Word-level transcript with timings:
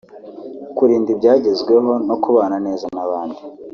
kurinda 0.77 1.09
ibyagezweho 1.15 1.91
no 2.07 2.15
kubana 2.23 2.57
neza 2.65 2.85
n’abandi 2.95 3.41